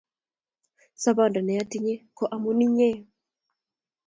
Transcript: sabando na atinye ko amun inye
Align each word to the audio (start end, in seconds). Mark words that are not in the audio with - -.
sabando 1.03 1.39
na 1.45 1.53
atinye 1.63 1.95
ko 2.17 2.23
amun 2.35 2.59
inye 2.65 2.89